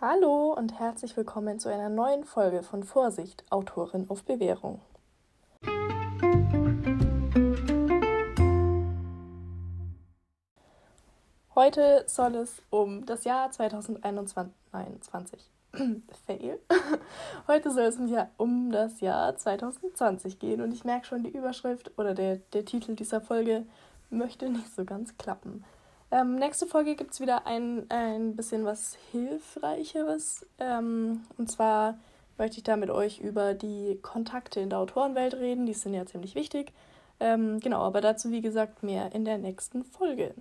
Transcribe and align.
Hallo 0.00 0.54
und 0.56 0.78
herzlich 0.78 1.16
willkommen 1.16 1.58
zu 1.58 1.68
einer 1.68 1.88
neuen 1.88 2.22
Folge 2.22 2.62
von 2.62 2.84
Vorsicht, 2.84 3.44
Autorin 3.50 4.08
auf 4.08 4.22
Bewährung. 4.22 4.80
Heute 11.52 12.04
soll 12.06 12.36
es 12.36 12.62
um 12.70 13.06
das 13.06 13.24
Jahr 13.24 13.50
2021, 13.50 14.54
nein, 14.72 14.98
20, 15.00 15.50
Fail. 16.26 16.60
Heute 17.48 17.72
soll 17.72 17.86
es 17.86 17.98
um 18.36 18.70
das 18.70 19.00
Jahr 19.00 19.36
2020 19.36 20.38
gehen 20.38 20.60
und 20.60 20.70
ich 20.70 20.84
merke 20.84 21.06
schon, 21.06 21.24
die 21.24 21.36
Überschrift 21.36 21.90
oder 21.98 22.14
der, 22.14 22.36
der 22.36 22.64
Titel 22.64 22.94
dieser 22.94 23.20
Folge 23.20 23.66
möchte 24.10 24.48
nicht 24.48 24.72
so 24.72 24.84
ganz 24.84 25.18
klappen. 25.18 25.64
Ähm, 26.10 26.36
nächste 26.36 26.66
Folge 26.66 26.94
gibt 26.94 27.12
es 27.12 27.20
wieder 27.20 27.46
ein, 27.46 27.84
ein 27.90 28.34
bisschen 28.34 28.64
was 28.64 28.96
Hilfreicheres. 29.12 30.46
Ähm, 30.58 31.26
und 31.36 31.50
zwar 31.50 31.98
möchte 32.38 32.58
ich 32.58 32.62
da 32.62 32.76
mit 32.76 32.88
euch 32.88 33.20
über 33.20 33.52
die 33.52 33.98
Kontakte 34.00 34.60
in 34.60 34.70
der 34.70 34.78
Autorenwelt 34.78 35.34
reden. 35.34 35.66
Die 35.66 35.74
sind 35.74 35.92
ja 35.92 36.06
ziemlich 36.06 36.34
wichtig. 36.34 36.72
Ähm, 37.20 37.60
genau, 37.60 37.82
aber 37.82 38.00
dazu, 38.00 38.30
wie 38.30 38.40
gesagt, 38.40 38.82
mehr 38.82 39.12
in 39.12 39.26
der 39.26 39.36
nächsten 39.36 39.84
Folge. 39.84 40.34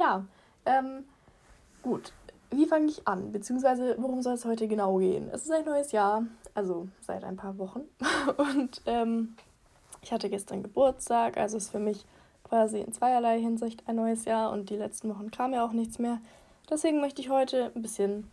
Ja, 0.00 0.24
ähm, 0.66 1.04
gut. 1.82 2.12
Wie 2.50 2.66
fange 2.66 2.86
ich 2.86 3.06
an? 3.06 3.32
Beziehungsweise, 3.32 3.96
worum 3.98 4.22
soll 4.22 4.34
es 4.34 4.44
heute 4.44 4.68
genau 4.68 4.96
gehen? 4.98 5.28
Es 5.32 5.42
ist 5.42 5.52
ein 5.52 5.64
neues 5.64 5.92
Jahr 5.92 6.24
also 6.58 6.88
seit 7.00 7.22
ein 7.22 7.36
paar 7.36 7.56
Wochen. 7.58 7.82
Und 8.36 8.82
ähm, 8.86 9.36
ich 10.02 10.12
hatte 10.12 10.28
gestern 10.28 10.64
Geburtstag, 10.64 11.36
also 11.36 11.56
ist 11.56 11.70
für 11.70 11.78
mich 11.78 12.04
quasi 12.42 12.80
in 12.80 12.92
zweierlei 12.92 13.40
Hinsicht 13.40 13.84
ein 13.86 13.94
neues 13.94 14.24
Jahr 14.24 14.50
und 14.52 14.70
die 14.70 14.76
letzten 14.76 15.10
Wochen 15.10 15.30
kam 15.30 15.52
ja 15.52 15.64
auch 15.64 15.72
nichts 15.72 15.98
mehr. 15.98 16.18
Deswegen 16.70 17.00
möchte 17.00 17.20
ich 17.20 17.28
heute 17.28 17.70
ein 17.74 17.82
bisschen 17.82 18.30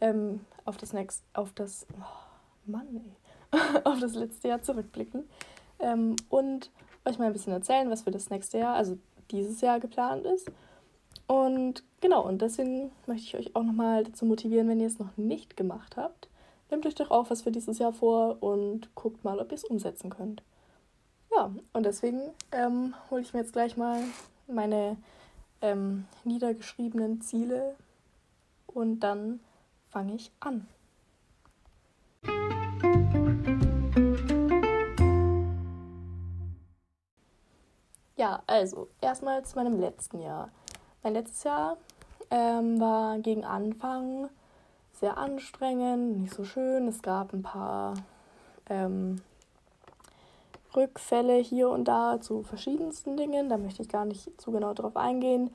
ähm, 0.00 0.40
auf 0.64 0.76
das 0.78 0.92
nächste, 0.92 1.22
auf 1.34 1.52
das, 1.52 1.86
oh 1.92 2.70
Mann, 2.70 3.12
auf 3.84 4.00
das 4.00 4.14
letzte 4.14 4.48
Jahr 4.48 4.62
zurückblicken 4.62 5.28
ähm, 5.80 6.16
und 6.30 6.70
euch 7.04 7.18
mal 7.18 7.26
ein 7.26 7.32
bisschen 7.32 7.52
erzählen, 7.52 7.90
was 7.90 8.02
für 8.02 8.10
das 8.10 8.30
nächste 8.30 8.58
Jahr, 8.58 8.74
also 8.74 8.96
dieses 9.30 9.60
Jahr 9.60 9.80
geplant 9.80 10.24
ist. 10.24 10.50
Und 11.28 11.84
genau, 12.00 12.22
und 12.26 12.40
deswegen 12.40 12.90
möchte 13.06 13.26
ich 13.26 13.36
euch 13.36 13.54
auch 13.54 13.62
nochmal 13.62 14.02
dazu 14.02 14.24
motivieren, 14.24 14.66
wenn 14.68 14.80
ihr 14.80 14.86
es 14.86 14.98
noch 14.98 15.16
nicht 15.16 15.56
gemacht 15.56 15.96
habt, 15.96 16.28
nehmt 16.70 16.86
euch 16.86 16.94
doch 16.94 17.10
auch 17.10 17.30
was 17.30 17.42
für 17.42 17.52
dieses 17.52 17.78
Jahr 17.78 17.92
vor 17.92 18.42
und 18.42 18.94
guckt 18.94 19.24
mal, 19.24 19.38
ob 19.38 19.52
ihr 19.52 19.56
es 19.56 19.64
umsetzen 19.64 20.08
könnt. 20.08 20.42
Ja, 21.30 21.52
und 21.74 21.84
deswegen 21.84 22.20
ähm, 22.50 22.94
hole 23.10 23.20
ich 23.20 23.34
mir 23.34 23.40
jetzt 23.40 23.52
gleich 23.52 23.76
mal 23.76 24.02
meine 24.46 24.96
ähm, 25.60 26.06
niedergeschriebenen 26.24 27.20
Ziele 27.20 27.76
und 28.66 29.00
dann 29.00 29.40
fange 29.90 30.14
ich 30.14 30.30
an. 30.40 30.66
Ja, 38.16 38.42
also 38.46 38.88
erstmal 39.00 39.44
zu 39.44 39.56
meinem 39.56 39.78
letzten 39.78 40.20
Jahr. 40.20 40.50
Mein 41.02 41.14
letztes 41.14 41.44
Jahr 41.44 41.76
ähm, 42.30 42.80
war 42.80 43.18
gegen 43.18 43.44
Anfang 43.44 44.28
sehr 44.92 45.16
anstrengend, 45.16 46.20
nicht 46.20 46.34
so 46.34 46.44
schön. 46.44 46.88
Es 46.88 47.02
gab 47.02 47.32
ein 47.32 47.42
paar 47.42 47.94
ähm, 48.68 49.22
Rückfälle 50.74 51.36
hier 51.36 51.70
und 51.70 51.86
da 51.86 52.20
zu 52.20 52.42
verschiedensten 52.42 53.16
Dingen. 53.16 53.48
Da 53.48 53.56
möchte 53.56 53.82
ich 53.82 53.88
gar 53.88 54.04
nicht 54.04 54.40
zu 54.40 54.50
genau 54.50 54.74
drauf 54.74 54.96
eingehen. 54.96 55.50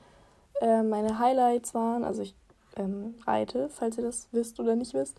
Äh, 0.60 0.82
meine 0.82 1.18
Highlights 1.18 1.74
waren, 1.74 2.04
also 2.04 2.22
ich 2.22 2.34
ähm, 2.76 3.14
reite, 3.26 3.68
falls 3.68 3.98
ihr 3.98 4.04
das 4.04 4.28
wisst 4.32 4.58
oder 4.60 4.76
nicht 4.76 4.94
wisst. 4.94 5.18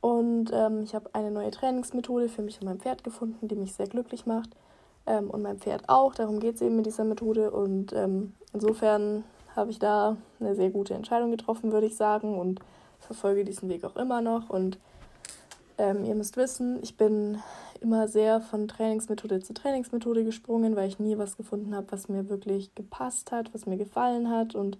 Und 0.00 0.50
ähm, 0.52 0.82
ich 0.82 0.94
habe 0.94 1.08
eine 1.14 1.30
neue 1.30 1.50
Trainingsmethode 1.50 2.28
für 2.28 2.42
mich 2.42 2.60
und 2.60 2.66
mein 2.66 2.80
Pferd 2.80 3.04
gefunden, 3.04 3.48
die 3.48 3.56
mich 3.56 3.74
sehr 3.74 3.86
glücklich 3.86 4.26
macht. 4.26 4.50
Ähm, 5.06 5.30
und 5.30 5.42
mein 5.42 5.58
Pferd 5.58 5.88
auch. 5.88 6.14
Darum 6.14 6.40
geht 6.40 6.56
es 6.56 6.60
eben 6.60 6.76
mit 6.76 6.86
dieser 6.86 7.04
Methode. 7.04 7.50
Und 7.50 7.92
ähm, 7.92 8.34
insofern 8.52 9.24
habe 9.56 9.70
ich 9.70 9.78
da 9.78 10.16
eine 10.40 10.54
sehr 10.54 10.70
gute 10.70 10.94
Entscheidung 10.94 11.30
getroffen, 11.30 11.72
würde 11.72 11.86
ich 11.86 11.96
sagen. 11.96 12.38
Und 12.38 12.60
verfolge 13.04 13.44
diesen 13.44 13.68
Weg 13.68 13.84
auch 13.84 13.96
immer 13.96 14.20
noch. 14.20 14.50
Und 14.50 14.78
ähm, 15.78 16.04
ihr 16.04 16.14
müsst 16.14 16.36
wissen, 16.36 16.78
ich 16.82 16.96
bin 16.96 17.38
immer 17.80 18.08
sehr 18.08 18.40
von 18.40 18.68
Trainingsmethode 18.68 19.40
zu 19.40 19.54
Trainingsmethode 19.54 20.24
gesprungen, 20.24 20.76
weil 20.76 20.88
ich 20.88 20.98
nie 20.98 21.18
was 21.18 21.36
gefunden 21.36 21.74
habe, 21.74 21.90
was 21.90 22.08
mir 22.08 22.28
wirklich 22.28 22.74
gepasst 22.74 23.32
hat, 23.32 23.52
was 23.52 23.66
mir 23.66 23.76
gefallen 23.76 24.30
hat 24.30 24.54
und 24.54 24.78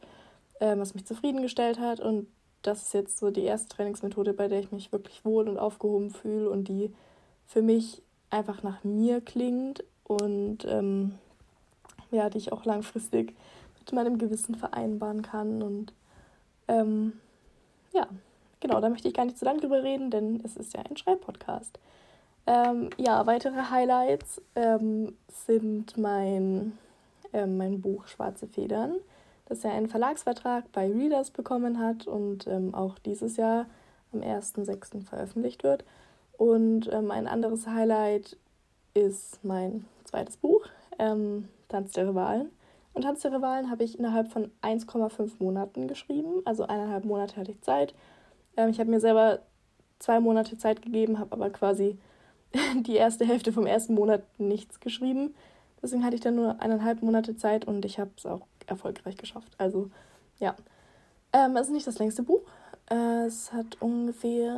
ähm, 0.60 0.80
was 0.80 0.94
mich 0.94 1.04
zufriedengestellt 1.04 1.78
hat. 1.78 2.00
Und 2.00 2.26
das 2.62 2.82
ist 2.82 2.94
jetzt 2.94 3.18
so 3.18 3.30
die 3.30 3.44
erste 3.44 3.68
Trainingsmethode, 3.68 4.32
bei 4.32 4.48
der 4.48 4.60
ich 4.60 4.72
mich 4.72 4.92
wirklich 4.92 5.24
wohl 5.24 5.48
und 5.48 5.58
aufgehoben 5.58 6.10
fühle 6.10 6.48
und 6.48 6.68
die 6.68 6.92
für 7.46 7.60
mich 7.60 8.02
einfach 8.30 8.62
nach 8.62 8.82
mir 8.84 9.20
klingt 9.20 9.84
und 10.04 10.64
ähm, 10.66 11.18
ja, 12.10 12.30
die 12.30 12.38
ich 12.38 12.52
auch 12.52 12.64
langfristig 12.64 13.34
mit 13.92 14.04
meinem 14.04 14.18
Gewissen 14.18 14.54
vereinbaren 14.54 15.22
kann. 15.22 15.62
Und 15.62 15.92
ähm, 16.68 17.14
ja, 17.92 18.06
genau, 18.60 18.80
da 18.80 18.88
möchte 18.88 19.08
ich 19.08 19.14
gar 19.14 19.24
nicht 19.24 19.38
zu 19.38 19.44
lange 19.44 19.60
drüber 19.60 19.82
reden, 19.82 20.10
denn 20.10 20.40
es 20.44 20.56
ist 20.56 20.74
ja 20.74 20.82
ein 20.88 20.96
Schreibpodcast. 20.96 21.78
Ähm, 22.46 22.90
ja, 22.98 23.26
weitere 23.26 23.70
Highlights 23.70 24.40
ähm, 24.54 25.16
sind 25.28 25.96
mein, 25.96 26.76
ähm, 27.32 27.56
mein 27.56 27.80
Buch 27.80 28.06
Schwarze 28.06 28.46
Federn, 28.46 28.96
das 29.46 29.62
ja 29.62 29.70
einen 29.70 29.88
Verlagsvertrag 29.88 30.70
bei 30.72 30.90
Readers 30.90 31.30
bekommen 31.30 31.78
hat 31.78 32.06
und 32.06 32.46
ähm, 32.46 32.74
auch 32.74 32.98
dieses 32.98 33.36
Jahr 33.36 33.66
am 34.12 34.20
1.6. 34.20 35.04
veröffentlicht 35.04 35.64
wird. 35.64 35.84
Und 36.36 36.92
ähm, 36.92 37.10
ein 37.10 37.26
anderes 37.26 37.66
Highlight 37.66 38.36
ist 38.92 39.42
mein 39.42 39.84
zweites 40.04 40.36
Buch, 40.36 40.66
ähm, 40.98 41.48
Tanz 41.68 41.92
der 41.92 42.08
Rivalen. 42.08 42.50
Und 42.94 43.02
Tanz 43.02 43.22
der 43.22 43.32
Rivalen 43.32 43.70
habe 43.70 43.84
ich 43.84 43.98
innerhalb 43.98 44.32
von 44.32 44.50
1,5 44.62 45.32
Monaten 45.40 45.88
geschrieben. 45.88 46.42
Also 46.44 46.64
eineinhalb 46.64 47.04
Monate 47.04 47.36
hatte 47.36 47.50
ich 47.50 47.60
Zeit. 47.60 47.94
Ähm, 48.56 48.70
ich 48.70 48.78
habe 48.78 48.90
mir 48.90 49.00
selber 49.00 49.40
zwei 49.98 50.20
Monate 50.20 50.56
Zeit 50.56 50.80
gegeben, 50.80 51.18
habe 51.18 51.32
aber 51.32 51.50
quasi 51.50 51.98
die 52.82 52.94
erste 52.94 53.26
Hälfte 53.26 53.52
vom 53.52 53.66
ersten 53.66 53.94
Monat 53.94 54.22
nichts 54.38 54.80
geschrieben. 54.80 55.34
Deswegen 55.82 56.04
hatte 56.04 56.14
ich 56.14 56.22
dann 56.22 56.36
nur 56.36 56.62
eineinhalb 56.62 57.02
Monate 57.02 57.36
Zeit 57.36 57.66
und 57.66 57.84
ich 57.84 57.98
habe 57.98 58.10
es 58.16 58.24
auch 58.24 58.46
erfolgreich 58.66 59.16
geschafft. 59.16 59.52
Also 59.58 59.90
ja, 60.38 60.54
ähm, 61.32 61.56
es 61.56 61.66
ist 61.66 61.72
nicht 61.72 61.86
das 61.86 61.98
längste 61.98 62.22
Buch. 62.22 62.42
Es 62.86 63.52
hat 63.52 63.80
ungefähr 63.80 64.54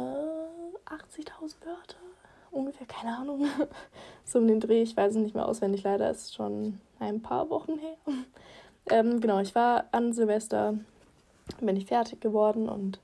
80.000 0.84 1.64
Wörter. 1.64 1.96
Ungefähr, 2.50 2.86
keine 2.86 3.16
Ahnung. 3.16 3.46
so 4.24 4.38
um 4.38 4.46
den 4.46 4.60
Dreh, 4.60 4.82
ich 4.82 4.96
weiß 4.96 5.12
es 5.12 5.18
nicht 5.18 5.34
mehr 5.34 5.48
auswendig, 5.48 5.82
leider 5.82 6.10
ist 6.10 6.34
schon 6.34 6.80
ein 6.98 7.22
paar 7.22 7.50
Wochen 7.50 7.78
her. 7.78 7.96
Ähm, 8.88 9.20
genau, 9.20 9.40
ich 9.40 9.52
war 9.56 9.86
an 9.90 10.12
Silvester, 10.12 10.74
bin 11.60 11.74
ich 11.74 11.86
fertig 11.86 12.20
geworden 12.20 12.68
und 12.68 13.00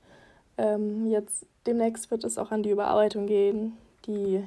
ähm, 0.57 1.07
jetzt 1.07 1.45
demnächst 1.65 2.09
wird 2.09 2.23
es 2.23 2.37
auch 2.37 2.51
an 2.51 2.63
die 2.63 2.69
Überarbeitung 2.69 3.27
gehen. 3.27 3.77
Die, 4.05 4.41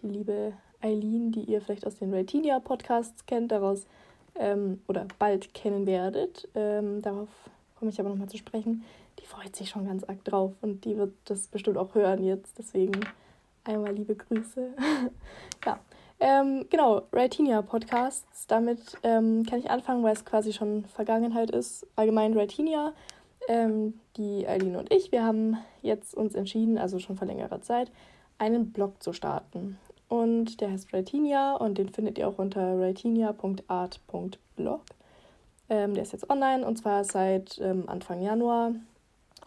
die 0.00 0.08
liebe 0.08 0.54
Eileen, 0.80 1.32
die 1.32 1.42
ihr 1.42 1.60
vielleicht 1.60 1.86
aus 1.86 1.96
den 1.96 2.12
Ratinia 2.12 2.58
Podcasts 2.58 3.26
kennt, 3.26 3.52
daraus 3.52 3.86
ähm, 4.34 4.80
oder 4.88 5.06
bald 5.18 5.54
kennen 5.54 5.86
werdet. 5.86 6.48
Ähm, 6.54 7.02
darauf 7.02 7.28
komme 7.78 7.90
ich 7.90 8.00
aber 8.00 8.08
nochmal 8.08 8.28
zu 8.28 8.38
sprechen. 8.38 8.84
Die 9.20 9.26
freut 9.26 9.56
sich 9.56 9.70
schon 9.70 9.86
ganz 9.86 10.04
arg 10.04 10.24
drauf 10.24 10.52
und 10.62 10.84
die 10.84 10.96
wird 10.96 11.12
das 11.24 11.46
bestimmt 11.48 11.78
auch 11.78 11.94
hören 11.94 12.22
jetzt. 12.24 12.58
Deswegen 12.58 13.00
einmal 13.64 13.94
liebe 13.94 14.14
Grüße. 14.14 14.74
ja, 15.64 15.78
ähm, 16.20 16.66
genau, 16.70 17.02
Raitinia 17.12 17.62
Podcasts. 17.62 18.46
Damit 18.46 18.96
ähm, 19.02 19.44
kann 19.44 19.58
ich 19.58 19.70
anfangen, 19.70 20.02
weil 20.02 20.14
es 20.14 20.24
quasi 20.24 20.52
schon 20.52 20.84
Vergangenheit 20.84 21.50
ist. 21.50 21.86
Allgemein 21.96 22.36
Raitinia. 22.36 22.92
Ähm, 23.48 24.00
die 24.16 24.48
Eileen 24.48 24.76
und 24.76 24.92
ich, 24.92 25.12
wir 25.12 25.24
haben 25.24 25.58
jetzt 25.82 26.14
uns 26.14 26.34
entschieden, 26.34 26.78
also 26.78 26.98
schon 26.98 27.16
vor 27.16 27.28
längerer 27.28 27.60
Zeit, 27.60 27.92
einen 28.38 28.72
Blog 28.72 29.00
zu 29.02 29.12
starten. 29.12 29.78
Und 30.08 30.60
der 30.60 30.72
heißt 30.72 30.92
Raitinia 30.92 31.54
und 31.56 31.78
den 31.78 31.88
findet 31.88 32.18
ihr 32.18 32.28
auch 32.28 32.38
unter 32.38 32.78
raitinia.art.blog. 32.78 34.82
Ähm, 35.68 35.94
der 35.94 36.02
ist 36.02 36.12
jetzt 36.12 36.28
online 36.30 36.64
und 36.66 36.76
zwar 36.76 37.04
seit 37.04 37.58
ähm, 37.60 37.88
Anfang 37.88 38.20
Januar. 38.22 38.72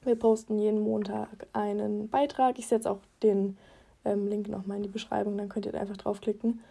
Wir 0.04 0.16
posten 0.16 0.60
jeden 0.60 0.82
Montag 0.82 1.48
einen 1.54 2.10
Beitrag. 2.10 2.60
Ich 2.60 2.68
setze 2.68 2.92
auch 2.92 3.00
den 3.24 3.58
ähm, 4.06 4.28
Link 4.28 4.50
nochmal 4.50 4.78
in 4.78 4.84
die 4.84 4.90
Beschreibung, 4.90 5.38
dann 5.38 5.50
könnt 5.50 5.66
ihr 5.66 5.72
da 5.72 5.80
einfach 5.80 5.98
draufklicken. 5.98 6.62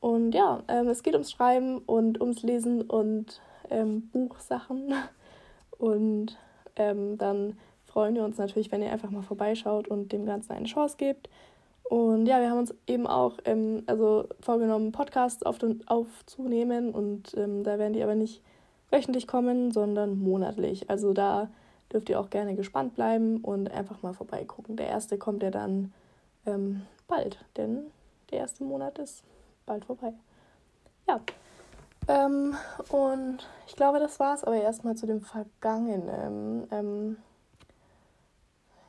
Und 0.00 0.32
ja, 0.32 0.62
ähm, 0.68 0.88
es 0.88 1.02
geht 1.02 1.14
ums 1.14 1.30
Schreiben 1.30 1.78
und 1.78 2.20
ums 2.20 2.42
Lesen 2.42 2.82
und 2.82 3.40
ähm, 3.70 4.08
Buchsachen. 4.12 4.92
Und 5.76 6.38
ähm, 6.76 7.18
dann 7.18 7.58
freuen 7.84 8.14
wir 8.14 8.24
uns 8.24 8.38
natürlich, 8.38 8.70
wenn 8.70 8.80
ihr 8.80 8.92
einfach 8.92 9.10
mal 9.10 9.22
vorbeischaut 9.22 9.88
und 9.88 10.12
dem 10.12 10.24
Ganzen 10.24 10.52
eine 10.52 10.66
Chance 10.66 10.96
gebt. 10.96 11.28
Und 11.82 12.26
ja, 12.26 12.40
wir 12.40 12.48
haben 12.48 12.58
uns 12.58 12.74
eben 12.86 13.06
auch 13.06 13.38
ähm, 13.44 13.82
also 13.86 14.26
vorgenommen, 14.40 14.92
Podcasts 14.92 15.42
auf, 15.42 15.58
aufzunehmen 15.86 16.90
und 16.92 17.34
ähm, 17.36 17.62
da 17.64 17.78
werden 17.78 17.92
die 17.92 18.02
aber 18.02 18.14
nicht 18.14 18.40
wöchentlich 18.90 19.26
kommen, 19.26 19.72
sondern 19.72 20.18
monatlich. 20.18 20.88
Also 20.88 21.12
da 21.12 21.50
dürft 21.92 22.08
ihr 22.08 22.18
auch 22.18 22.30
gerne 22.30 22.54
gespannt 22.54 22.94
bleiben 22.94 23.38
und 23.38 23.70
einfach 23.70 24.02
mal 24.02 24.14
vorbeigucken. 24.14 24.76
Der 24.76 24.88
erste 24.88 25.18
kommt 25.18 25.42
ja 25.42 25.50
dann 25.50 25.92
ähm, 26.46 26.82
bald, 27.06 27.44
denn 27.56 27.90
der 28.30 28.40
erste 28.40 28.64
Monat 28.64 28.98
ist 28.98 29.24
bald 29.66 29.84
vorbei. 29.84 30.12
Ja. 31.08 31.20
Ähm, 32.06 32.54
und 32.90 33.48
ich 33.66 33.76
glaube, 33.76 33.98
das 33.98 34.20
war 34.20 34.34
es 34.34 34.44
aber 34.44 34.56
erstmal 34.56 34.94
zu 34.94 35.06
dem 35.06 35.22
Vergangenen. 35.22 36.66
Ähm, 36.70 37.16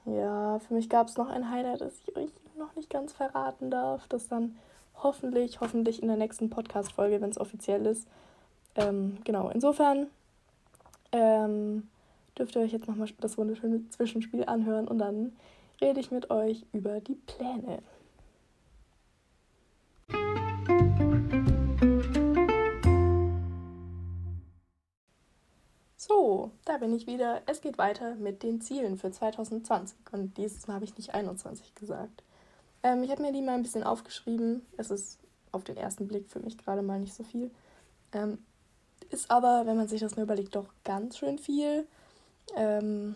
ja, 0.05 0.59
für 0.59 0.73
mich 0.73 0.89
gab 0.89 1.07
es 1.07 1.17
noch 1.17 1.29
ein 1.29 1.49
Highlight, 1.49 1.81
das 1.81 1.93
ich 2.05 2.15
euch 2.15 2.29
noch 2.57 2.75
nicht 2.75 2.89
ganz 2.89 3.13
verraten 3.13 3.71
darf, 3.71 4.07
das 4.07 4.27
dann 4.27 4.57
hoffentlich, 5.01 5.61
hoffentlich 5.61 6.01
in 6.01 6.07
der 6.07 6.17
nächsten 6.17 6.49
Podcast-Folge, 6.49 7.21
wenn 7.21 7.29
es 7.29 7.39
offiziell 7.39 7.85
ist. 7.85 8.07
Ähm, 8.75 9.17
genau, 9.23 9.49
insofern 9.49 10.07
ähm, 11.11 11.87
dürft 12.37 12.55
ihr 12.55 12.61
euch 12.61 12.71
jetzt 12.71 12.87
nochmal 12.87 13.07
das 13.19 13.37
wunderschöne 13.37 13.89
Zwischenspiel 13.89 14.45
anhören 14.45 14.87
und 14.87 14.99
dann 14.99 15.33
rede 15.81 15.99
ich 15.99 16.11
mit 16.11 16.29
euch 16.29 16.65
über 16.73 16.99
die 16.99 17.15
Pläne. 17.15 17.81
So, 25.97 26.51
da 26.65 26.77
bin 26.77 26.93
ich 26.93 27.07
wieder. 27.07 27.41
Es 27.47 27.61
geht 27.61 27.77
weiter 27.77 28.15
mit 28.15 28.43
den 28.43 28.61
Zielen 28.61 28.97
für 28.97 29.11
2020. 29.11 29.97
Und 30.11 30.37
dieses 30.37 30.67
Mal 30.67 30.75
habe 30.75 30.85
ich 30.85 30.97
nicht 30.97 31.13
21 31.15 31.73
gesagt. 31.73 32.23
Ähm, 32.83 33.03
ich 33.03 33.09
habe 33.09 33.23
mir 33.23 33.31
die 33.31 33.41
mal 33.41 33.55
ein 33.55 33.63
bisschen 33.63 33.83
aufgeschrieben. 33.83 34.65
Es 34.77 34.91
ist 34.91 35.19
auf 35.51 35.63
den 35.63 35.77
ersten 35.77 36.07
Blick 36.07 36.29
für 36.29 36.39
mich 36.39 36.57
gerade 36.57 36.83
mal 36.83 36.99
nicht 36.99 37.15
so 37.15 37.23
viel. 37.23 37.49
Ähm, 38.11 38.37
ist 39.09 39.31
aber, 39.31 39.65
wenn 39.65 39.77
man 39.77 39.87
sich 39.87 40.01
das 40.01 40.15
mal 40.15 40.23
überlegt, 40.23 40.55
doch 40.55 40.67
ganz 40.83 41.17
schön 41.17 41.39
viel. 41.39 41.87
Ähm, 42.55 43.15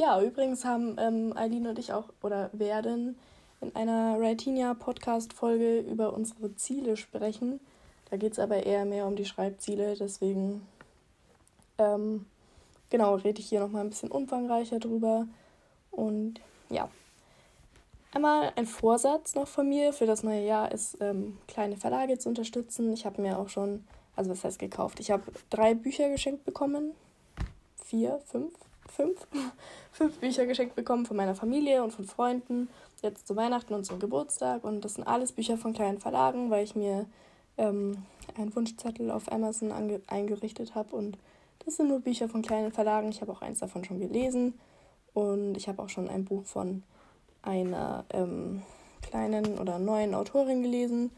ja, 0.00 0.20
übrigens 0.22 0.64
haben 0.64 0.96
ähm, 0.98 1.36
Eileen 1.36 1.66
und 1.66 1.78
ich 1.78 1.92
auch 1.92 2.08
oder 2.22 2.48
werden 2.54 3.18
in 3.60 3.76
einer 3.76 4.18
Raitinia 4.18 4.72
Podcast-Folge 4.72 5.80
über 5.80 6.14
unsere 6.14 6.56
Ziele 6.56 6.96
sprechen. 6.96 7.60
Da 8.08 8.16
geht 8.16 8.32
es 8.32 8.38
aber 8.38 8.64
eher 8.64 8.86
mehr 8.86 9.06
um 9.06 9.14
die 9.14 9.26
Schreibziele, 9.26 9.96
deswegen 9.96 10.66
ähm, 11.76 12.24
genau, 12.88 13.16
rede 13.16 13.40
ich 13.40 13.50
hier 13.50 13.60
nochmal 13.60 13.82
ein 13.82 13.90
bisschen 13.90 14.10
umfangreicher 14.10 14.78
drüber. 14.78 15.26
Und 15.90 16.40
ja, 16.70 16.88
einmal 18.14 18.52
ein 18.56 18.66
Vorsatz 18.66 19.34
noch 19.34 19.48
von 19.48 19.68
mir 19.68 19.92
für 19.92 20.06
das 20.06 20.22
neue 20.22 20.46
Jahr 20.46 20.72
ist, 20.72 20.96
ähm, 21.02 21.36
kleine 21.46 21.76
Verlage 21.76 22.18
zu 22.18 22.30
unterstützen. 22.30 22.90
Ich 22.94 23.04
habe 23.04 23.20
mir 23.20 23.38
auch 23.38 23.50
schon, 23.50 23.84
also 24.16 24.30
was 24.30 24.44
heißt 24.44 24.58
gekauft? 24.58 24.98
Ich 24.98 25.10
habe 25.10 25.24
drei 25.50 25.74
Bücher 25.74 26.08
geschenkt 26.08 26.46
bekommen. 26.46 26.92
Vier, 27.84 28.20
fünf, 28.24 28.54
fünf, 28.90 29.26
fünf 29.92 30.18
Bücher 30.18 30.46
geschenkt 30.46 30.74
bekommen 30.74 31.06
von 31.06 31.16
meiner 31.16 31.34
Familie 31.34 31.82
und 31.82 31.92
von 31.92 32.04
Freunden. 32.04 32.68
Jetzt 33.02 33.26
zu 33.26 33.36
Weihnachten 33.36 33.74
und 33.74 33.84
zum 33.84 33.98
Geburtstag. 33.98 34.64
Und 34.64 34.84
das 34.84 34.94
sind 34.94 35.06
alles 35.06 35.32
Bücher 35.32 35.56
von 35.56 35.72
kleinen 35.72 35.98
Verlagen, 35.98 36.50
weil 36.50 36.64
ich 36.64 36.76
mir 36.76 37.06
ähm, 37.58 37.98
einen 38.36 38.54
Wunschzettel 38.54 39.10
auf 39.10 39.30
Amazon 39.32 39.72
eingerichtet 40.06 40.74
habe 40.74 40.94
und 40.94 41.18
das 41.64 41.76
sind 41.76 41.88
nur 41.88 42.00
Bücher 42.00 42.28
von 42.28 42.42
kleinen 42.42 42.72
Verlagen. 42.72 43.10
Ich 43.10 43.20
habe 43.20 43.32
auch 43.32 43.42
eins 43.42 43.60
davon 43.60 43.84
schon 43.84 44.00
gelesen. 44.00 44.58
Und 45.12 45.56
ich 45.56 45.68
habe 45.68 45.82
auch 45.82 45.88
schon 45.88 46.08
ein 46.08 46.24
Buch 46.24 46.44
von 46.44 46.82
einer 47.42 48.04
ähm, 48.10 48.62
kleinen 49.02 49.58
oder 49.58 49.78
neuen 49.78 50.14
Autorin 50.14 50.62
gelesen. 50.62 51.10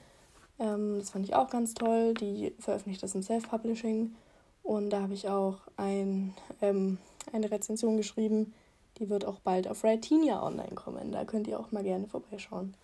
Ähm, 0.58 0.98
das 0.98 1.10
fand 1.10 1.26
ich 1.26 1.34
auch 1.34 1.50
ganz 1.50 1.74
toll. 1.74 2.14
Die 2.14 2.54
veröffentlicht 2.58 3.02
das 3.02 3.14
im 3.14 3.22
Self-Publishing. 3.22 4.14
Und 4.62 4.90
da 4.90 5.02
habe 5.02 5.14
ich 5.14 5.28
auch 5.28 5.58
ein, 5.76 6.34
ähm, 6.60 6.98
eine 7.32 7.50
Rezension 7.50 7.96
geschrieben. 7.96 8.54
Die 8.98 9.08
wird 9.08 9.24
auch 9.24 9.40
bald 9.40 9.68
auf 9.68 9.82
Writinia 9.82 10.42
online 10.42 10.74
kommen. 10.74 11.12
Da 11.12 11.24
könnt 11.24 11.48
ihr 11.48 11.58
auch 11.58 11.72
mal 11.72 11.82
gerne 11.82 12.06
vorbeischauen. 12.06 12.74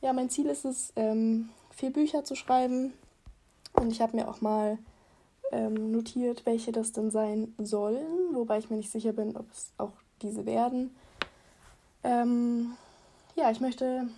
Ja, 0.00 0.12
mein 0.12 0.30
Ziel 0.30 0.46
ist 0.46 0.64
es, 0.64 0.92
ähm, 0.96 1.50
vier 1.70 1.92
Bücher 1.92 2.24
zu 2.24 2.34
schreiben. 2.34 2.92
Und 3.74 3.92
ich 3.92 4.00
habe 4.00 4.16
mir 4.16 4.28
auch 4.28 4.40
mal 4.40 4.78
ähm, 5.52 5.92
notiert, 5.92 6.44
welche 6.46 6.72
das 6.72 6.92
denn 6.92 7.10
sein 7.10 7.54
sollen, 7.58 8.34
wobei 8.34 8.58
ich 8.58 8.70
mir 8.70 8.76
nicht 8.76 8.90
sicher 8.90 9.12
bin, 9.12 9.36
ob 9.36 9.50
es 9.50 9.72
auch 9.78 9.92
diese 10.22 10.46
werden. 10.46 10.94
Ähm, 12.04 12.72
ja, 13.36 13.50
ich 13.50 13.60
möchte 13.60 14.08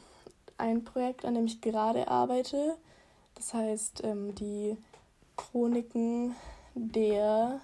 ein 0.59 0.85
Projekt, 0.85 1.25
an 1.25 1.35
dem 1.35 1.47
ich 1.47 1.61
gerade 1.61 2.09
arbeite, 2.09 2.77
das 3.35 3.55
heißt 3.55 4.03
ähm, 4.05 4.35
die 4.35 4.77
Chroniken 5.37 6.35
der 6.75 7.61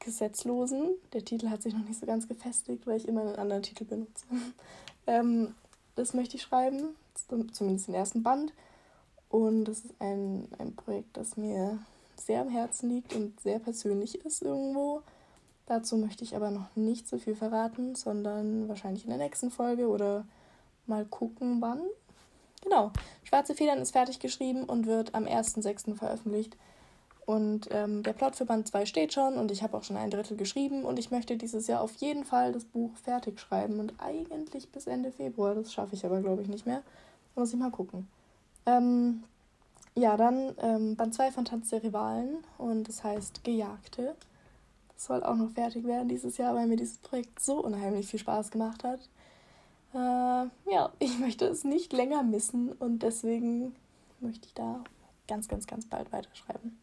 Gesetzlosen. 0.00 0.94
Der 1.12 1.24
Titel 1.24 1.50
hat 1.50 1.62
sich 1.62 1.74
noch 1.74 1.84
nicht 1.84 1.98
so 1.98 2.06
ganz 2.06 2.28
gefestigt, 2.28 2.86
weil 2.86 2.96
ich 2.96 3.08
immer 3.08 3.22
einen 3.22 3.36
anderen 3.36 3.62
Titel 3.62 3.84
benutze. 3.84 4.26
ähm, 5.06 5.54
das 5.96 6.14
möchte 6.14 6.36
ich 6.36 6.42
schreiben, 6.42 6.94
zumindest 7.52 7.88
den 7.88 7.94
ersten 7.94 8.22
Band. 8.22 8.52
Und 9.28 9.64
das 9.64 9.80
ist 9.80 9.94
ein, 9.98 10.48
ein 10.58 10.76
Projekt, 10.76 11.16
das 11.16 11.36
mir 11.36 11.78
sehr 12.16 12.40
am 12.40 12.48
Herzen 12.48 12.88
liegt 12.88 13.14
und 13.14 13.40
sehr 13.40 13.58
persönlich 13.58 14.24
ist 14.24 14.42
irgendwo. 14.42 15.02
Dazu 15.66 15.96
möchte 15.96 16.24
ich 16.24 16.36
aber 16.36 16.50
noch 16.50 16.76
nicht 16.76 17.08
so 17.08 17.18
viel 17.18 17.34
verraten, 17.34 17.94
sondern 17.94 18.68
wahrscheinlich 18.68 19.04
in 19.04 19.10
der 19.10 19.18
nächsten 19.18 19.50
Folge 19.50 19.88
oder 19.88 20.26
mal 20.86 21.04
gucken, 21.06 21.60
wann. 21.60 21.80
Genau. 22.62 22.92
Schwarze 23.24 23.54
Federn 23.54 23.78
ist 23.78 23.92
fertig 23.92 24.20
geschrieben 24.20 24.64
und 24.64 24.86
wird 24.86 25.14
am 25.14 25.24
1.6. 25.24 25.96
veröffentlicht. 25.96 26.56
Und 27.26 27.68
ähm, 27.70 28.02
der 28.02 28.12
Plot 28.12 28.36
für 28.36 28.44
Band 28.44 28.68
2 28.68 28.84
steht 28.84 29.14
schon 29.14 29.38
und 29.38 29.50
ich 29.50 29.62
habe 29.62 29.76
auch 29.76 29.82
schon 29.82 29.96
ein 29.96 30.10
Drittel 30.10 30.36
geschrieben 30.36 30.84
und 30.84 30.98
ich 30.98 31.10
möchte 31.10 31.36
dieses 31.36 31.66
Jahr 31.66 31.80
auf 31.80 31.94
jeden 31.96 32.24
Fall 32.24 32.52
das 32.52 32.64
Buch 32.64 32.90
fertig 33.02 33.40
schreiben 33.40 33.80
und 33.80 33.94
eigentlich 33.98 34.70
bis 34.70 34.86
Ende 34.86 35.10
Februar. 35.10 35.54
Das 35.54 35.72
schaffe 35.72 35.94
ich 35.94 36.04
aber, 36.04 36.20
glaube 36.20 36.42
ich, 36.42 36.48
nicht 36.48 36.66
mehr. 36.66 36.82
Muss 37.34 37.52
ich 37.52 37.58
mal 37.58 37.70
gucken. 37.70 38.08
Ähm, 38.66 39.24
ja, 39.94 40.16
dann 40.16 40.54
ähm, 40.58 40.96
Band 40.96 41.14
2 41.14 41.32
von 41.32 41.44
Tanz 41.44 41.70
der 41.70 41.82
Rivalen 41.82 42.44
und 42.58 42.88
das 42.88 43.02
heißt 43.02 43.42
Gejagte. 43.42 44.14
Das 44.94 45.06
soll 45.06 45.22
auch 45.22 45.36
noch 45.36 45.50
fertig 45.50 45.84
werden 45.84 46.08
dieses 46.08 46.36
Jahr, 46.36 46.54
weil 46.54 46.66
mir 46.66 46.76
dieses 46.76 46.98
Projekt 46.98 47.40
so 47.40 47.64
unheimlich 47.64 48.06
viel 48.06 48.20
Spaß 48.20 48.50
gemacht 48.50 48.84
hat. 48.84 49.00
Äh, 49.94 50.50
ja, 50.70 50.92
ich 50.98 51.18
möchte 51.18 51.46
es 51.46 51.64
nicht 51.64 51.92
länger 51.92 52.22
missen 52.22 52.72
und 52.72 53.02
deswegen 53.02 53.74
möchte 54.20 54.46
ich 54.46 54.54
da 54.54 54.84
ganz, 55.26 55.48
ganz, 55.48 55.66
ganz 55.66 55.86
bald 55.86 56.12
weiterschreiben. 56.12 56.78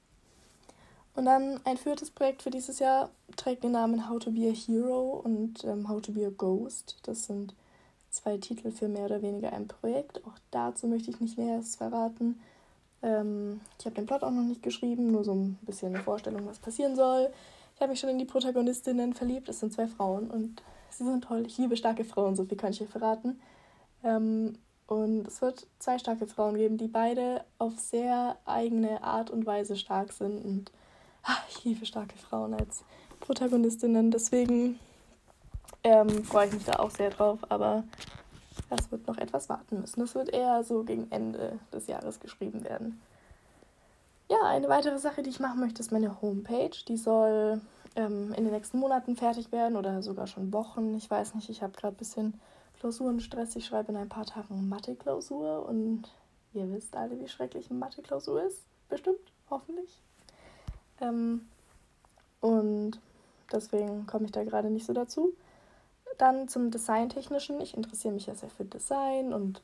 Und 1.14 1.26
dann 1.26 1.60
ein 1.66 1.78
viertes 1.78 2.10
Projekt 2.10 2.42
für 2.42 2.52
dieses 2.52 2.80
Jahr 2.80 3.10
trägt 3.36 3.64
den 3.64 3.72
Namen 3.72 4.10
How 4.10 4.20
to 4.20 4.32
be 4.32 4.50
a 4.50 4.54
Hero 4.54 5.22
und 5.24 5.64
ähm, 5.66 5.90
How 5.90 6.02
to 6.02 6.14
be 6.14 6.26
a 6.26 6.30
Ghost. 6.30 6.98
Das 7.04 7.26
sind 7.26 7.54
zwei 8.10 8.38
Titel 8.38 8.72
für 8.72 8.88
mehr 8.88 9.06
oder 9.06 9.22
weniger 9.22 9.52
ein 9.54 9.68
Projekt. 9.68 10.26
Auch 10.26 10.38
dazu 10.52 10.88
möchte 10.88 11.12
ich 11.12 11.20
nicht 11.20 11.38
Näheres 11.38 11.76
verraten. 11.76 12.40
Ähm, 13.02 13.62
ich 13.80 13.86
habe 13.86 13.96
den 13.96 14.06
Plot 14.06 14.24
auch 14.24 14.32
noch 14.32 14.44
nicht 14.44 14.64
geschrieben, 14.64 15.12
nur 15.12 15.24
so 15.24 15.34
ein 15.34 15.58
bisschen 15.64 15.94
eine 15.94 16.04
Vorstellung, 16.04 16.46
was 16.46 16.60
passieren 16.60 16.96
soll. 16.96 17.32
Ich 17.76 17.82
habe 17.82 17.92
mich 17.92 18.00
schon 18.00 18.10
in 18.10 18.20
die 18.20 18.26
Protagonistinnen 18.26 19.14
verliebt. 19.14 19.50
Es 19.50 19.60
sind 19.60 19.74
zwei 19.74 19.88
Frauen 19.88 20.30
und 20.30 20.62
sie 20.90 21.04
sind 21.04 21.24
toll. 21.24 21.46
Ich 21.46 21.58
liebe 21.58 21.76
starke 21.76 22.06
Frauen, 22.06 22.36
so 22.36 22.46
viel 22.46 22.58
kann 22.58 22.72
ich 22.72 22.82
euch 22.82 22.90
verraten. 22.90 23.42
Ähm, 24.04 24.58
und 24.88 25.28
es 25.28 25.42
wird 25.42 25.68
zwei 25.80 25.98
starke 25.98 26.28
Frauen 26.28 26.56
geben, 26.56 26.78
die 26.78 26.88
beide 26.88 27.46
auf 27.60 27.80
sehr 27.80 28.38
eigene 28.46 29.04
Art 29.04 29.30
und 29.30 29.46
Weise 29.46 29.78
stark 29.78 30.12
sind. 30.12 30.44
Und 30.44 30.72
ich 31.50 31.64
liebe 31.64 31.86
starke 31.86 32.18
Frauen 32.18 32.54
als 32.54 32.84
Protagonistinnen. 33.20 34.12
Deswegen 34.12 34.80
ähm, 35.84 36.24
freue 36.24 36.48
ich 36.48 36.54
mich 36.54 36.66
da 36.66 36.74
auch 36.74 36.92
sehr 36.92 37.10
drauf. 37.10 37.40
Aber 37.50 37.84
das 38.70 38.92
wird 38.92 39.08
noch 39.08 39.18
etwas 39.18 39.50
warten 39.50 39.80
müssen. 39.82 40.00
Das 40.00 40.16
wird 40.16 40.30
eher 40.30 40.64
so 40.64 40.84
gegen 40.84 41.12
Ende 41.12 41.60
des 41.74 41.88
Jahres 41.88 42.20
geschrieben 42.20 42.64
werden. 42.64 43.02
Ja, 44.30 44.44
eine 44.44 44.70
weitere 44.70 44.98
Sache, 44.98 45.24
die 45.24 45.30
ich 45.30 45.40
machen 45.40 45.60
möchte, 45.60 45.82
ist 45.82 45.92
meine 45.92 46.22
Homepage. 46.22 46.72
Die 46.88 46.98
soll 46.98 47.60
ähm, 47.96 48.34
in 48.34 48.46
den 48.46 48.54
nächsten 48.54 48.80
Monaten 48.80 49.16
fertig 49.18 49.52
werden 49.52 49.76
oder 49.76 50.02
sogar 50.02 50.28
schon 50.28 50.54
Wochen. 50.54 50.96
Ich 50.96 51.12
weiß 51.12 51.36
nicht, 51.36 51.50
ich 51.50 51.62
habe 51.62 51.74
gerade 51.74 51.96
ein 51.96 51.98
bisschen 51.98 52.40
Klausurenstress. 52.80 53.56
Ich 53.58 53.66
schreibe 53.66 53.92
in 53.92 53.98
ein 53.98 54.10
paar 54.10 54.26
Tagen 54.26 54.70
Mathe-Klausur 54.70 55.66
und 55.68 56.04
ihr 56.54 56.72
wisst 56.72 56.96
alle, 56.96 57.20
wie 57.20 57.28
schrecklich 57.28 57.70
Mathe-Klausur 57.70 58.44
ist. 58.44 58.66
Bestimmt, 58.88 59.20
hoffentlich. 59.50 60.02
Ähm, 61.02 61.48
und 62.40 63.00
deswegen 63.52 64.06
komme 64.08 64.26
ich 64.26 64.32
da 64.32 64.44
gerade 64.44 64.70
nicht 64.70 64.86
so 64.86 64.94
dazu. 64.94 65.34
Dann 66.18 66.48
zum 66.48 66.72
Designtechnischen. 66.72 67.60
Ich 67.62 67.76
interessiere 67.76 68.14
mich 68.14 68.28
ja 68.28 68.36
sehr 68.36 68.50
für 68.50 68.66
Design 68.66 69.34
und 69.34 69.62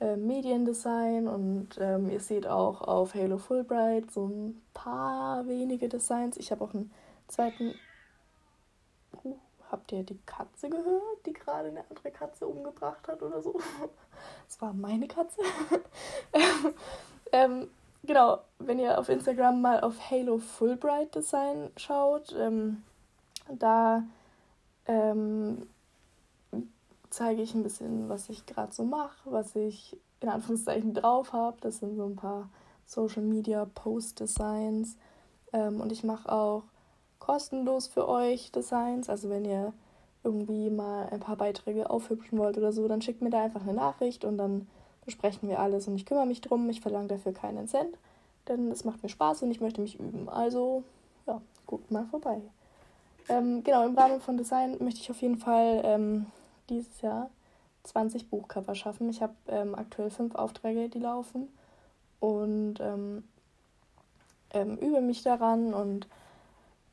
äh, 0.00 0.16
Mediendesign 0.16 1.28
und 1.28 1.68
ähm, 1.78 2.10
ihr 2.10 2.20
seht 2.20 2.46
auch 2.46 2.82
auf 2.82 3.14
Halo 3.14 3.38
Fulbright 3.38 4.10
so 4.10 4.26
ein 4.26 4.60
paar 4.74 5.46
wenige 5.46 5.88
Designs. 5.88 6.36
Ich 6.36 6.50
habe 6.50 6.64
auch 6.64 6.74
einen 6.74 6.92
zweiten. 7.28 7.74
Uh, 9.22 9.36
habt 9.70 9.92
ihr 9.92 10.02
die 10.02 10.18
Katze 10.26 10.68
gehört, 10.68 11.24
die 11.26 11.32
gerade 11.32 11.68
eine 11.68 11.84
andere 11.88 12.10
Katze 12.10 12.46
umgebracht 12.46 13.06
hat 13.08 13.22
oder 13.22 13.42
so? 13.42 13.60
Das 14.46 14.60
war 14.60 14.72
meine 14.72 15.08
Katze. 15.08 15.40
ähm, 17.32 17.68
genau, 18.06 18.40
wenn 18.58 18.78
ihr 18.78 18.98
auf 18.98 19.08
Instagram 19.08 19.60
mal 19.60 19.80
auf 19.80 20.10
Halo 20.10 20.38
Fulbright 20.38 21.14
Design 21.14 21.70
schaut, 21.76 22.34
ähm, 22.38 22.82
da 23.50 24.04
ähm, 24.86 25.66
zeige 27.10 27.42
ich 27.42 27.54
ein 27.54 27.62
bisschen, 27.62 28.08
was 28.08 28.28
ich 28.28 28.46
gerade 28.46 28.72
so 28.72 28.84
mache, 28.84 29.30
was 29.30 29.54
ich 29.56 29.96
in 30.20 30.28
Anführungszeichen 30.28 30.94
drauf 30.94 31.32
habe. 31.32 31.56
Das 31.60 31.78
sind 31.78 31.96
so 31.96 32.04
ein 32.06 32.16
paar 32.16 32.48
Social 32.86 33.22
Media 33.22 33.66
Post 33.74 34.20
Designs. 34.20 34.96
Ähm, 35.52 35.80
und 35.80 35.92
ich 35.92 36.04
mache 36.04 36.30
auch 36.30 36.64
kostenlos 37.18 37.86
für 37.86 38.08
euch 38.08 38.50
Designs. 38.52 39.08
Also 39.08 39.30
wenn 39.30 39.44
ihr 39.44 39.72
irgendwie 40.22 40.70
mal 40.70 41.08
ein 41.10 41.20
paar 41.20 41.36
Beiträge 41.36 41.90
aufhübschen 41.90 42.38
wollt 42.38 42.58
oder 42.58 42.72
so, 42.72 42.88
dann 42.88 43.02
schickt 43.02 43.22
mir 43.22 43.30
da 43.30 43.44
einfach 43.44 43.62
eine 43.62 43.74
Nachricht 43.74 44.24
und 44.24 44.38
dann 44.38 44.66
besprechen 45.04 45.48
wir 45.48 45.60
alles 45.60 45.88
und 45.88 45.96
ich 45.96 46.06
kümmere 46.06 46.26
mich 46.26 46.40
drum. 46.40 46.68
Ich 46.70 46.80
verlange 46.80 47.08
dafür 47.08 47.32
keinen 47.32 47.68
Cent, 47.68 47.96
denn 48.48 48.70
es 48.70 48.84
macht 48.84 49.02
mir 49.02 49.08
Spaß 49.08 49.42
und 49.42 49.50
ich 49.50 49.60
möchte 49.60 49.80
mich 49.80 49.98
üben. 49.98 50.28
Also, 50.28 50.82
ja, 51.26 51.40
guckt 51.66 51.90
mal 51.90 52.06
vorbei. 52.06 52.40
Ähm, 53.28 53.62
genau, 53.64 53.86
im 53.86 53.96
Rahmen 53.96 54.20
von 54.20 54.36
Design 54.36 54.76
möchte 54.80 55.00
ich 55.00 55.10
auf 55.10 55.22
jeden 55.22 55.38
Fall 55.38 55.80
ähm, 55.84 56.26
dieses 56.68 57.00
Jahr 57.00 57.30
20 57.84 58.28
Buchcover 58.28 58.74
schaffen. 58.74 59.08
Ich 59.08 59.22
habe 59.22 59.34
ähm, 59.48 59.74
aktuell 59.74 60.10
fünf 60.10 60.34
Aufträge, 60.34 60.88
die 60.88 60.98
laufen 60.98 61.48
und 62.20 62.80
ähm, 62.80 63.24
ähm, 64.52 64.76
übe 64.76 65.00
mich 65.00 65.22
daran 65.22 65.72
und 65.72 66.06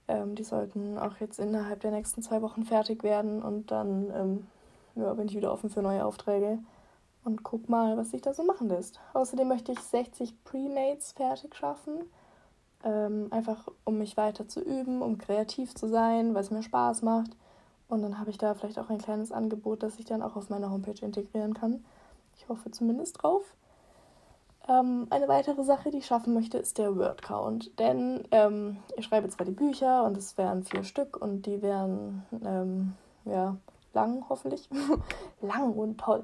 ähm, 0.08 0.36
die 0.36 0.44
sollten 0.44 0.98
auch 0.98 1.18
jetzt 1.20 1.40
innerhalb 1.40 1.82
der 1.82 1.92
nächsten 1.92 2.22
zwei 2.22 2.42
Wochen 2.42 2.64
fertig 2.64 3.04
werden 3.04 3.42
und 3.42 3.72
dann 3.72 4.48
ja, 4.96 5.14
bin 5.14 5.28
ich 5.28 5.36
wieder 5.36 5.54
offen 5.54 5.70
für 5.70 5.82
neue 5.82 6.06
Aufträge 6.06 6.60
und 7.24 7.44
guck 7.44 7.70
mal, 7.70 7.98
was 7.98 8.12
sich 8.12 8.22
da 8.22 8.34
so 8.34 8.44
machen 8.44 8.70
lässt. 8.70 9.00
Außerdem 9.14 9.48
möchte 9.48 9.72
ich 9.72 9.80
60 9.80 10.44
Premates 10.44 11.12
fertig 11.12 11.56
schaffen. 11.56 12.04
Ähm, 12.84 13.28
einfach 13.30 13.68
um 13.86 14.00
mich 14.00 14.18
weiter 14.18 14.48
zu 14.48 14.60
üben, 14.60 15.02
um 15.02 15.20
kreativ 15.20 15.76
zu 15.76 15.88
sein, 15.88 16.34
weil 16.34 16.42
es 16.42 16.52
mir 16.52 16.64
Spaß 16.64 17.04
macht. 17.04 17.32
Und 17.88 18.02
dann 18.02 18.20
habe 18.20 18.32
ich 18.32 18.38
da 18.38 18.54
vielleicht 18.54 18.80
auch 18.80 18.90
ein 18.90 18.98
kleines 18.98 19.32
Angebot, 19.32 19.84
das 19.84 20.00
ich 20.00 20.06
dann 20.06 20.24
auch 20.24 20.36
auf 20.36 20.50
meiner 20.50 20.72
Homepage 20.72 21.06
integrieren 21.06 21.54
kann. 21.54 21.84
Ich 22.38 22.50
hoffe 22.50 22.72
zumindest 22.72 23.22
drauf. 23.22 23.44
Ähm, 24.68 25.08
eine 25.10 25.28
weitere 25.28 25.64
Sache, 25.64 25.92
die 25.92 25.98
ich 25.98 26.06
schaffen 26.06 26.34
möchte, 26.34 26.58
ist 26.58 26.78
der 26.78 26.96
Word 26.96 27.22
Count. 27.22 27.78
Denn 27.80 28.24
ähm, 28.32 28.78
ich 28.96 29.06
schreibe 29.06 29.30
zwar 29.30 29.46
die 29.46 29.52
Bücher 29.52 30.04
und 30.06 30.18
es 30.18 30.38
wären 30.38 30.64
vier 30.64 30.84
Stück 30.84 31.22
und 31.22 31.46
die 31.46 31.62
wären 31.62 32.24
ähm, 32.44 32.94
ja 33.26 33.58
lang, 33.94 34.24
hoffentlich. 34.30 34.70
lang 35.42 35.74
und 35.74 36.00
toll. 36.00 36.24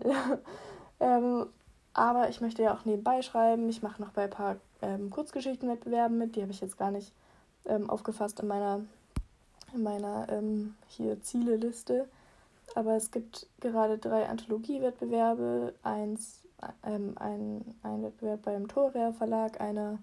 Ähm, 0.99 1.47
aber 1.93 2.29
ich 2.29 2.41
möchte 2.41 2.63
ja 2.63 2.73
auch 2.73 2.85
nebenbei 2.85 3.21
schreiben. 3.21 3.69
Ich 3.69 3.81
mache 3.81 4.01
noch 4.01 4.11
bei 4.11 4.25
ein 4.25 4.29
paar 4.29 4.57
ähm, 4.81 5.09
Kurzgeschichtenwettbewerben 5.09 6.17
mit. 6.17 6.35
Die 6.35 6.41
habe 6.41 6.51
ich 6.51 6.61
jetzt 6.61 6.77
gar 6.77 6.91
nicht 6.91 7.11
ähm, 7.65 7.89
aufgefasst 7.89 8.39
in 8.39 8.47
meiner, 8.47 8.81
in 9.73 9.83
meiner 9.83 10.27
hier 10.89 11.21
Zieleliste. 11.21 12.07
Aber 12.75 12.95
es 12.95 13.11
gibt 13.11 13.47
gerade 13.59 13.97
drei 13.97 14.27
Anthologiewettbewerbe, 14.27 15.73
eins 15.83 16.43
ähm, 16.85 17.15
ein, 17.17 17.63
ein 17.83 18.03
Wettbewerb 18.03 18.43
beim 18.43 18.67
Thorer 18.67 19.13
Verlag, 19.13 19.61
einer 19.61 19.99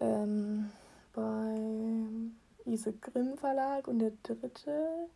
ähm, 0.00 0.70
beim 1.14 2.36
Ise 2.66 2.92
Grimm 2.92 3.36
Verlag 3.36 3.88
und 3.88 3.98
der 4.00 4.12
dritte 4.22 5.08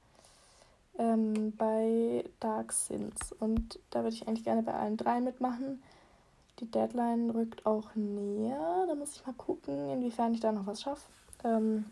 ähm, 0.99 1.55
bei 1.57 2.25
Dark 2.41 2.73
Sins. 2.73 3.33
Und 3.39 3.79
da 3.91 4.03
würde 4.03 4.15
ich 4.15 4.27
eigentlich 4.27 4.45
gerne 4.45 4.63
bei 4.63 4.75
allen 4.75 4.97
drei 4.97 5.21
mitmachen. 5.21 5.83
Die 6.61 6.71
Deadline 6.71 7.31
rückt 7.31 7.67
auch 7.67 7.95
näher. 7.95 8.85
Da 8.87 8.95
muss 8.95 9.17
ich 9.17 9.27
mal 9.27 9.35
gucken, 9.35 9.91
inwiefern 9.91 10.35
ich 10.35 10.41
da 10.41 10.53
noch 10.53 10.67
was 10.67 10.83
schaffe. 10.83 11.09
Ähm, 11.45 11.87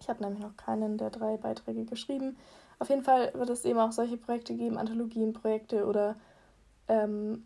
ich 0.00 0.08
habe 0.08 0.22
nämlich 0.22 0.40
noch 0.40 0.56
keinen 0.56 0.98
der 0.98 1.10
drei 1.10 1.36
Beiträge 1.36 1.84
geschrieben. 1.84 2.36
Auf 2.78 2.88
jeden 2.88 3.02
Fall 3.02 3.32
wird 3.34 3.50
es 3.50 3.64
eben 3.64 3.78
auch 3.78 3.92
solche 3.92 4.16
Projekte 4.16 4.54
geben, 4.54 4.78
Anthologienprojekte 4.78 5.86
oder 5.86 6.16
ähm, 6.88 7.44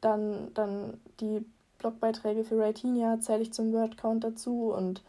dann, 0.00 0.52
dann 0.54 0.98
die 1.20 1.44
Blogbeiträge 1.78 2.44
für 2.44 2.58
Writinia 2.58 3.20
zähle 3.20 3.42
ich 3.42 3.52
zum 3.52 3.72
Wordcount 3.72 4.24
dazu 4.24 4.72
und 4.72 5.02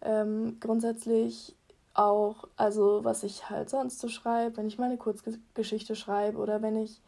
ähm, 0.00 0.58
grundsätzlich 0.60 1.54
auch, 1.94 2.48
also 2.56 3.04
was 3.04 3.22
ich 3.22 3.48
halt 3.48 3.70
sonst 3.70 4.00
so 4.00 4.08
schreibe, 4.08 4.56
wenn 4.56 4.66
ich 4.66 4.78
mal 4.78 4.86
eine 4.86 4.98
Kurzgeschichte 4.98 5.96
schreibe 5.96 6.38
oder 6.38 6.60
wenn 6.60 6.76
ich 6.76 7.00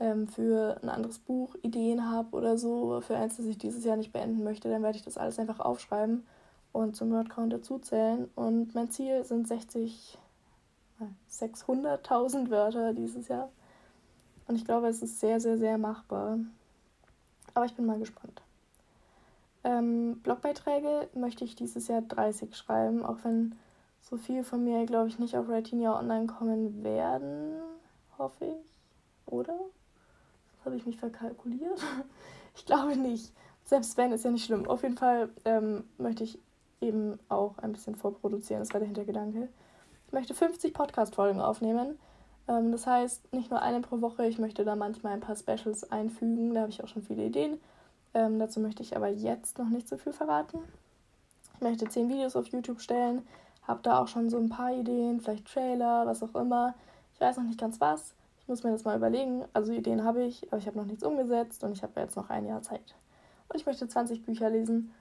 ähm, 0.00 0.26
für 0.26 0.78
ein 0.82 0.88
anderes 0.88 1.20
Buch 1.20 1.54
Ideen 1.62 2.10
habe 2.10 2.36
oder 2.36 2.58
so, 2.58 3.00
für 3.00 3.16
eins, 3.16 3.36
das 3.36 3.46
ich 3.46 3.58
dieses 3.58 3.84
Jahr 3.84 3.96
nicht 3.96 4.12
beenden 4.12 4.42
möchte, 4.44 4.68
dann 4.68 4.82
werde 4.82 4.96
ich 4.96 5.04
das 5.04 5.18
alles 5.18 5.38
einfach 5.38 5.60
aufschreiben 5.60 6.26
und 6.72 6.96
zum 6.96 7.12
Wordcount 7.12 7.52
dazu 7.52 7.78
zählen. 7.78 8.28
Und 8.34 8.74
mein 8.74 8.90
Ziel 8.90 9.24
sind 9.24 9.46
60, 9.46 10.18
600.000 11.30 12.50
Wörter 12.50 12.92
dieses 12.92 13.28
Jahr. 13.28 13.50
Und 14.48 14.56
ich 14.56 14.64
glaube, 14.64 14.88
es 14.88 15.00
ist 15.00 15.20
sehr, 15.20 15.40
sehr, 15.40 15.56
sehr 15.58 15.78
machbar. 15.78 16.38
Aber 17.54 17.64
ich 17.64 17.74
bin 17.74 17.86
mal 17.86 17.98
gespannt. 17.98 18.42
Ähm, 19.62 20.20
Blogbeiträge 20.22 21.08
möchte 21.14 21.44
ich 21.44 21.54
dieses 21.54 21.88
Jahr 21.88 22.02
30 22.02 22.54
schreiben, 22.54 23.04
auch 23.04 23.18
wenn 23.22 23.54
so 24.08 24.16
viel 24.16 24.44
von 24.44 24.62
mir, 24.64 24.84
glaube 24.86 25.08
ich, 25.08 25.18
nicht 25.18 25.36
auf 25.36 25.48
Writinia 25.48 25.98
online 25.98 26.26
kommen 26.26 26.84
werden. 26.84 27.54
Hoffe 28.18 28.44
ich. 28.44 29.32
Oder? 29.32 29.58
Habe 30.64 30.76
ich 30.76 30.86
mich 30.86 30.98
verkalkuliert? 30.98 31.80
ich 32.54 32.66
glaube 32.66 32.96
nicht. 32.96 33.32
Selbst 33.64 33.96
wenn, 33.96 34.12
ist 34.12 34.24
ja 34.24 34.30
nicht 34.30 34.44
schlimm. 34.44 34.68
Auf 34.68 34.82
jeden 34.82 34.96
Fall 34.96 35.30
ähm, 35.44 35.84
möchte 35.96 36.22
ich 36.22 36.38
eben 36.80 37.18
auch 37.30 37.56
ein 37.58 37.72
bisschen 37.72 37.96
vorproduzieren. 37.96 38.60
Das 38.60 38.72
war 38.72 38.80
der 38.80 38.88
Hintergedanke. 38.88 39.48
Ich 40.06 40.12
möchte 40.12 40.34
50 40.34 40.74
Podcast-Folgen 40.74 41.40
aufnehmen. 41.40 41.98
Ähm, 42.46 42.72
das 42.72 42.86
heißt, 42.86 43.32
nicht 43.32 43.50
nur 43.50 43.62
eine 43.62 43.80
pro 43.80 44.02
Woche, 44.02 44.26
ich 44.26 44.38
möchte 44.38 44.64
da 44.64 44.76
manchmal 44.76 45.14
ein 45.14 45.20
paar 45.20 45.36
Specials 45.36 45.90
einfügen, 45.90 46.52
da 46.52 46.60
habe 46.60 46.70
ich 46.70 46.84
auch 46.84 46.88
schon 46.88 47.02
viele 47.02 47.24
Ideen. 47.24 47.58
Ähm, 48.12 48.38
dazu 48.38 48.60
möchte 48.60 48.82
ich 48.82 48.96
aber 48.96 49.08
jetzt 49.08 49.58
noch 49.58 49.68
nicht 49.70 49.88
so 49.88 49.96
viel 49.96 50.12
verraten. 50.12 50.58
Ich 51.54 51.60
möchte 51.62 51.88
10 51.88 52.10
Videos 52.10 52.36
auf 52.36 52.46
YouTube 52.48 52.80
stellen, 52.80 53.26
habe 53.66 53.80
da 53.82 54.00
auch 54.00 54.08
schon 54.08 54.30
so 54.30 54.38
ein 54.38 54.48
paar 54.48 54.72
Ideen, 54.72 55.20
vielleicht 55.20 55.52
Trailer, 55.52 56.06
was 56.06 56.22
auch 56.22 56.34
immer. 56.34 56.74
Ich 57.14 57.20
weiß 57.20 57.36
noch 57.36 57.44
nicht 57.44 57.58
ganz 57.58 57.80
was. 57.80 58.14
Ich 58.40 58.48
muss 58.48 58.62
mir 58.62 58.72
das 58.72 58.84
mal 58.84 58.96
überlegen. 58.96 59.44
Also 59.52 59.72
Ideen 59.72 60.04
habe 60.04 60.22
ich, 60.22 60.46
aber 60.48 60.58
ich 60.58 60.66
habe 60.66 60.76
noch 60.76 60.84
nichts 60.84 61.02
umgesetzt 61.02 61.64
und 61.64 61.72
ich 61.72 61.82
habe 61.82 62.00
jetzt 62.00 62.16
noch 62.16 62.28
ein 62.28 62.46
Jahr 62.46 62.62
Zeit. 62.62 62.94
Und 63.48 63.56
ich 63.56 63.66
möchte 63.66 63.88
20 63.88 64.24
Bücher 64.24 64.50
lesen. 64.50 64.92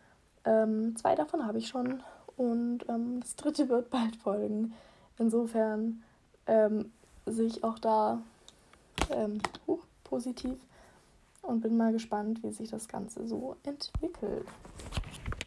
Ähm, 0.46 0.96
zwei 0.96 1.16
davon 1.16 1.46
habe 1.46 1.58
ich 1.58 1.68
schon 1.68 2.04
und 2.36 2.80
ähm, 2.90 3.20
das 3.20 3.36
dritte 3.36 3.70
wird 3.70 3.90
bald 3.90 4.16
folgen. 4.16 4.74
Insofern 5.18 6.04
ähm, 6.48 6.92
sehe 7.26 7.48
ich 7.48 7.64
auch 7.64 7.80
da 7.80 8.22
ähm, 9.10 9.40
uh, 9.68 9.80
positiv 10.04 10.58
und 11.42 11.62
bin 11.62 11.78
mal 11.78 11.92
gespannt, 11.92 12.44
wie 12.44 12.52
sich 12.52 12.70
das 12.70 12.88
Ganze 12.88 13.28
so 13.28 13.56
entwickelt. 13.64 14.48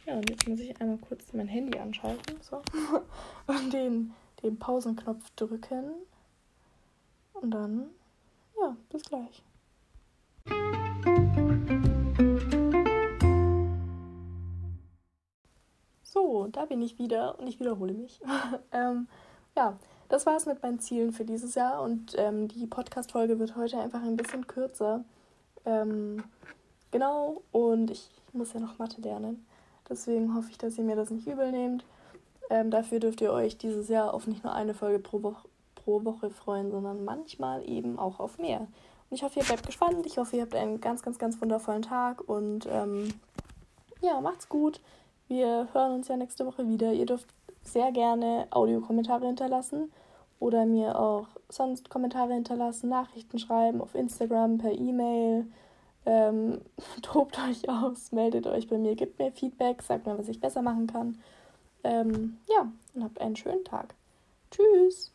Ja, 0.06 0.14
und 0.14 0.30
jetzt 0.30 0.48
muss 0.48 0.60
ich 0.60 0.80
einmal 0.80 0.98
kurz 0.98 1.32
mein 1.32 1.48
Handy 1.48 1.76
anschalten 1.80 2.36
so. 2.40 2.62
und 3.48 3.72
den, 3.72 4.14
den 4.40 4.56
Pausenknopf 4.56 5.30
drücken. 5.34 5.90
Und 7.32 7.50
dann, 7.50 7.90
ja, 8.56 8.76
bis 8.88 9.02
gleich. 9.02 9.42
So, 16.04 16.46
da 16.52 16.66
bin 16.66 16.82
ich 16.82 17.00
wieder 17.00 17.40
und 17.40 17.48
ich 17.48 17.58
wiederhole 17.58 17.92
mich. 17.92 18.20
ähm, 18.72 19.08
ja, 19.56 19.76
das 20.08 20.24
war 20.24 20.36
es 20.36 20.46
mit 20.46 20.62
meinen 20.62 20.78
Zielen 20.78 21.12
für 21.12 21.24
dieses 21.24 21.56
Jahr 21.56 21.82
und 21.82 22.14
ähm, 22.16 22.46
die 22.46 22.68
Podcast-Folge 22.68 23.40
wird 23.40 23.56
heute 23.56 23.80
einfach 23.80 24.02
ein 24.02 24.16
bisschen 24.16 24.46
kürzer. 24.46 25.04
Ähm, 25.64 26.22
genau, 26.92 27.42
und 27.50 27.90
ich 27.90 28.08
muss 28.32 28.52
ja 28.52 28.60
noch 28.60 28.78
Mathe 28.78 29.00
lernen. 29.00 29.44
Deswegen 29.88 30.34
hoffe 30.34 30.50
ich, 30.50 30.58
dass 30.58 30.78
ihr 30.78 30.84
mir 30.84 30.96
das 30.96 31.10
nicht 31.10 31.26
übel 31.26 31.50
nehmt. 31.52 31.84
Ähm, 32.50 32.70
dafür 32.70 33.00
dürft 33.00 33.20
ihr 33.20 33.32
euch 33.32 33.58
dieses 33.58 33.88
Jahr 33.88 34.14
auf 34.14 34.26
nicht 34.26 34.44
nur 34.44 34.54
eine 34.54 34.74
Folge 34.74 34.98
pro, 34.98 35.22
Wo 35.22 35.36
pro 35.74 36.04
Woche 36.04 36.30
freuen, 36.30 36.70
sondern 36.70 37.04
manchmal 37.04 37.68
eben 37.68 37.98
auch 37.98 38.18
auf 38.18 38.38
mehr. 38.38 38.60
Und 38.60 38.68
ich 39.10 39.22
hoffe, 39.22 39.38
ihr 39.38 39.46
bleibt 39.46 39.64
gespannt. 39.64 40.04
Ich 40.06 40.18
hoffe, 40.18 40.36
ihr 40.36 40.42
habt 40.42 40.54
einen 40.54 40.80
ganz, 40.80 41.02
ganz, 41.02 41.18
ganz 41.18 41.40
wundervollen 41.40 41.82
Tag 41.82 42.28
und 42.28 42.66
ähm, 42.70 43.14
ja, 44.00 44.20
macht's 44.20 44.48
gut. 44.48 44.80
Wir 45.28 45.68
hören 45.72 45.92
uns 45.92 46.08
ja 46.08 46.16
nächste 46.16 46.46
Woche 46.46 46.68
wieder. 46.68 46.92
Ihr 46.92 47.06
dürft 47.06 47.28
sehr 47.62 47.92
gerne 47.92 48.46
Audiokommentare 48.50 49.26
hinterlassen 49.26 49.92
oder 50.38 50.66
mir 50.66 50.98
auch 50.98 51.28
sonst 51.48 51.90
Kommentare 51.90 52.34
hinterlassen, 52.34 52.88
Nachrichten 52.88 53.38
schreiben 53.38 53.80
auf 53.80 53.94
Instagram, 53.94 54.58
per 54.58 54.72
E-Mail. 54.72 55.46
Ähm, 56.06 56.60
tobt 57.02 57.38
euch 57.38 57.68
aus, 57.68 58.12
meldet 58.12 58.46
euch 58.46 58.68
bei 58.68 58.78
mir, 58.78 58.94
gebt 58.94 59.18
mir 59.18 59.32
Feedback, 59.32 59.82
sagt 59.82 60.06
mir, 60.06 60.18
was 60.18 60.28
ich 60.28 60.40
besser 60.40 60.62
machen 60.62 60.86
kann. 60.86 61.18
Ähm, 61.84 62.38
ja, 62.48 62.70
und 62.94 63.04
habt 63.04 63.20
einen 63.20 63.36
schönen 63.36 63.64
Tag. 63.64 63.94
Tschüss! 64.50 65.12